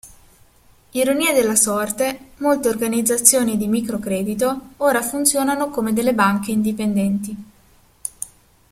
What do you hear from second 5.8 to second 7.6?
delle banche indipendenti.